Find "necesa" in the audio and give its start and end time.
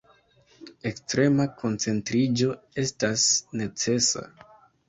3.63-4.27